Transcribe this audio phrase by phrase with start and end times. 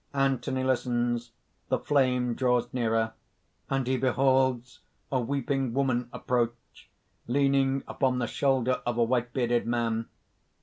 [0.15, 1.29] (Anthony listens.
[1.69, 3.13] The flame draws nearer.
[3.69, 4.79] _And he beholds
[5.11, 6.89] a weeping woman approach,
[7.27, 10.07] leaning upon the shoulder of a white bearded man.